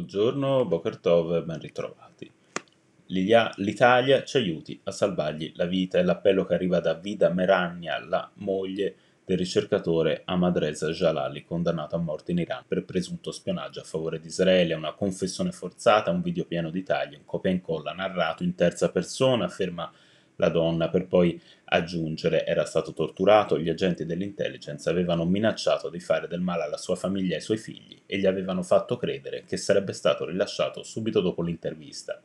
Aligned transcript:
Buongiorno, 0.00 0.64
Boker 0.64 0.96
Tov, 0.96 1.44
ben 1.44 1.60
ritrovati. 1.60 2.32
L'Italia 3.08 4.24
ci 4.24 4.38
aiuti 4.38 4.80
a 4.84 4.92
salvargli 4.92 5.52
la 5.56 5.66
vita 5.66 5.98
è 5.98 6.02
l'appello 6.02 6.46
che 6.46 6.54
arriva 6.54 6.80
da 6.80 6.94
Vida 6.94 7.28
Merania, 7.28 8.02
la 8.02 8.30
moglie 8.36 8.94
del 9.26 9.36
ricercatore 9.36 10.22
Ahmadreza 10.24 10.88
Jalali, 10.88 11.44
condannato 11.44 11.96
a 11.96 11.98
morte 11.98 12.30
in 12.32 12.38
Iran 12.38 12.64
per 12.66 12.86
presunto 12.86 13.30
spionaggio 13.30 13.80
a 13.80 13.84
favore 13.84 14.18
di 14.18 14.28
Israele, 14.28 14.72
una 14.72 14.94
confessione 14.94 15.52
forzata, 15.52 16.10
un 16.10 16.22
video 16.22 16.46
pieno 16.46 16.70
di 16.70 16.82
tagli, 16.82 17.16
un 17.16 17.26
copia 17.26 17.50
e 17.50 17.54
incolla 17.54 17.92
narrato 17.92 18.42
in 18.42 18.54
terza 18.54 18.90
persona, 18.90 19.44
afferma 19.44 19.92
la 20.40 20.48
donna 20.48 20.88
per 20.88 21.06
poi 21.06 21.40
aggiungere 21.66 22.46
era 22.46 22.64
stato 22.64 22.92
torturato, 22.92 23.58
gli 23.58 23.68
agenti 23.68 24.06
dell'intelligence 24.06 24.88
avevano 24.88 25.26
minacciato 25.26 25.90
di 25.90 26.00
fare 26.00 26.26
del 26.26 26.40
male 26.40 26.64
alla 26.64 26.78
sua 26.78 26.96
famiglia 26.96 27.34
e 27.34 27.36
ai 27.36 27.42
suoi 27.42 27.58
figli 27.58 28.00
e 28.06 28.18
gli 28.18 28.26
avevano 28.26 28.62
fatto 28.62 28.96
credere 28.96 29.44
che 29.44 29.58
sarebbe 29.58 29.92
stato 29.92 30.24
rilasciato 30.24 30.82
subito 30.82 31.20
dopo 31.20 31.42
l'intervista. 31.42 32.20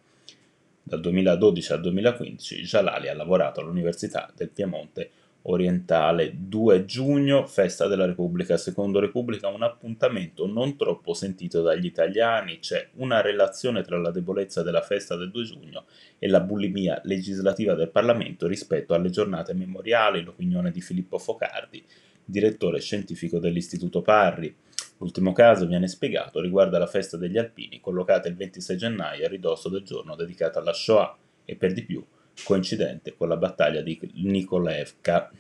Dal 0.82 1.02
2012 1.02 1.74
al 1.74 1.82
2015 1.82 2.62
Jalali 2.62 3.10
ha 3.10 3.14
lavorato 3.14 3.60
all'Università 3.60 4.32
del 4.34 4.50
Piemonte 4.50 5.10
orientale 5.48 6.34
2 6.36 6.86
giugno, 6.86 7.46
festa 7.46 7.88
della 7.88 8.06
Repubblica, 8.06 8.58
secondo 8.58 9.00
Repubblica 9.00 9.48
un 9.48 9.64
appuntamento 9.64 10.48
non 10.48 10.76
troppo 10.76 11.14
sentito 11.14 11.62
dagli 11.62 11.86
italiani, 11.86 12.60
c'è 12.60 12.90
una 12.96 13.22
relazione 13.22 13.84
tra 13.84 13.98
la 13.98 14.12
debolezza 14.12 14.64
della 14.64 14.82
festa 14.82 15.16
del 15.16 15.32
2 15.32 15.44
giugno 15.44 15.86
e 16.18 16.28
la 16.28 16.40
bulimia 16.40 17.00
legislativa 17.04 17.76
del 17.76 17.90
Parlamento 17.90 18.48
rispetto 18.48 18.94
alle 18.94 19.10
giornate 19.10 19.54
memoriali, 19.54 20.24
l'opinione 20.24 20.72
di 20.72 20.82
Filippo 20.82 21.20
Focardi, 21.20 21.84
direttore 22.24 22.80
scientifico 22.80 23.38
dell'Istituto 23.38 24.02
Parri. 24.02 24.56
L'ultimo 24.98 25.32
caso, 25.34 25.68
viene 25.68 25.88
spiegato, 25.88 26.40
riguarda 26.40 26.80
la 26.80 26.88
festa 26.88 27.18
degli 27.18 27.38
Alpini, 27.38 27.80
collocata 27.82 28.28
il 28.30 28.36
26 28.36 28.78
gennaio 28.78 29.26
a 29.26 29.30
ridosso 29.30 29.70
del 29.70 29.84
giorno 29.84 30.16
dedicato 30.16 30.58
alla 30.58 30.74
Shoah 30.74 31.16
e 31.44 31.56
per 31.56 31.74
di 31.74 31.84
più 31.84 32.04
coincidente 32.44 33.16
con 33.16 33.28
la 33.28 33.38
battaglia 33.38 33.82
di 33.82 34.00
Nikolaevka. 34.14 35.32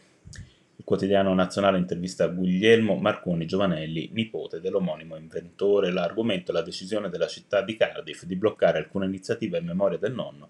Quotidiano 0.85 1.33
nazionale 1.33 1.77
intervista 1.79 2.27
Guglielmo 2.27 2.95
Marconi 2.95 3.47
Giovanelli, 3.47 4.11
nipote 4.13 4.61
dell'omonimo 4.61 5.15
inventore. 5.15 5.91
L'argomento 5.91 6.51
è 6.51 6.53
la 6.53 6.61
decisione 6.61 7.09
della 7.09 7.25
città 7.25 7.63
di 7.63 7.75
Cardiff 7.75 8.25
di 8.25 8.35
bloccare 8.35 8.77
alcune 8.77 9.07
iniziative 9.07 9.57
in 9.57 9.65
memoria 9.65 9.97
del 9.97 10.13
nonno 10.13 10.49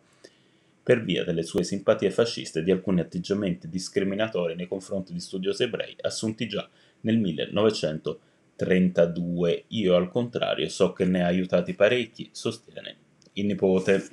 per 0.83 1.01
via 1.03 1.23
delle 1.23 1.43
sue 1.43 1.63
simpatie 1.63 2.11
fasciste 2.11 2.59
e 2.59 2.63
di 2.63 2.69
alcuni 2.69 2.99
atteggiamenti 2.99 3.69
discriminatori 3.69 4.55
nei 4.55 4.67
confronti 4.67 5.13
di 5.13 5.21
studiosi 5.21 5.63
ebrei 5.63 5.95
assunti 6.01 6.49
già 6.49 6.67
nel 7.01 7.17
1932. 7.17 9.63
Io, 9.69 9.95
al 9.95 10.09
contrario, 10.09 10.67
so 10.67 10.91
che 10.91 11.05
ne 11.05 11.23
ha 11.23 11.27
aiutati 11.27 11.75
parecchi, 11.75 12.27
sostiene 12.33 12.97
il 13.33 13.45
nipote. 13.45 14.05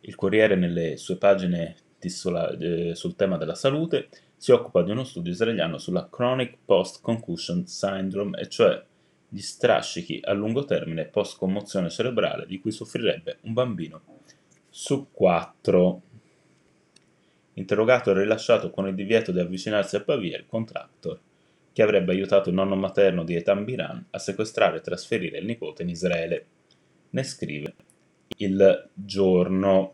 Il 0.00 0.14
Corriere, 0.14 0.56
nelle 0.56 0.96
sue 0.96 1.16
pagine 1.16 1.76
eh, 2.00 2.94
sul 2.94 3.14
tema 3.14 3.36
della 3.36 3.54
salute, 3.54 4.08
si 4.36 4.52
occupa 4.52 4.82
di 4.82 4.90
uno 4.90 5.04
studio 5.04 5.32
israeliano 5.32 5.78
sulla 5.78 6.08
Chronic 6.10 6.58
Post-Concussion 6.64 7.66
Syndrome, 7.66 8.38
e 8.38 8.48
cioè 8.48 8.82
gli 9.28 9.40
strascichi 9.40 10.20
a 10.22 10.32
lungo 10.32 10.64
termine 10.64 11.06
post-commozione 11.06 11.90
cerebrale 11.90 12.46
di 12.46 12.60
cui 12.60 12.70
soffrirebbe 12.70 13.38
un 13.42 13.52
bambino 13.52 14.02
su 14.68 15.08
quattro. 15.10 16.02
Interrogato 17.54 18.10
e 18.10 18.18
rilasciato 18.18 18.70
con 18.70 18.86
il 18.86 18.94
divieto 18.94 19.32
di 19.32 19.40
avvicinarsi 19.40 19.96
a 19.96 20.02
Pavia, 20.02 20.36
il 20.36 20.46
contractor, 20.46 21.18
che 21.72 21.82
avrebbe 21.82 22.12
aiutato 22.12 22.50
il 22.50 22.54
nonno 22.54 22.76
materno 22.76 23.24
di 23.24 23.34
Etan 23.34 23.64
Biran 23.64 24.06
a 24.10 24.18
sequestrare 24.18 24.78
e 24.78 24.80
trasferire 24.82 25.38
il 25.38 25.46
nipote 25.46 25.82
in 25.82 25.88
Israele. 25.88 26.46
Ne 27.10 27.22
scrive 27.22 27.74
il 28.38 28.88
giorno 28.92 29.84